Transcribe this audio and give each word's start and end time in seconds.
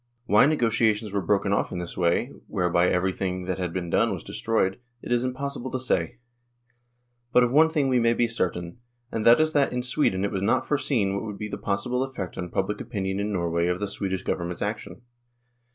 Why 0.25 0.47
negotiations 0.47 1.13
were 1.13 1.21
broken 1.21 1.53
off 1.53 1.71
in 1.71 1.77
this 1.77 1.95
way, 1.95 2.33
whereby 2.47 2.87
everything 2.89 3.45
that 3.45 3.59
had 3.59 3.71
been 3.71 3.91
done 3.91 4.11
was 4.11 4.23
destroyed, 4.23 4.79
it 5.03 5.11
is 5.11 5.23
impossible 5.23 5.69
to 5.69 5.79
say; 5.79 6.17
but 7.31 7.43
of 7.43 7.51
one 7.51 7.69
thing 7.69 7.87
we 7.87 7.99
may 7.99 8.15
be 8.15 8.27
certain, 8.27 8.79
and 9.11 9.23
that 9.27 9.39
is 9.39 9.53
that 9.53 9.71
in 9.71 9.83
Sweden 9.83 10.25
it 10.25 10.31
was 10.31 10.41
not 10.41 10.67
foreseen 10.67 11.13
what 11.13 11.25
would 11.25 11.37
be 11.37 11.49
the 11.49 11.55
possible 11.55 12.01
effect 12.01 12.35
on 12.35 12.49
public 12.49 12.81
opinion 12.81 13.19
in 13.19 13.31
Norway 13.31 13.67
of 13.67 13.79
the 13.79 13.85
Swedish 13.85 14.23
Government's 14.23 14.63
action. 14.63 15.03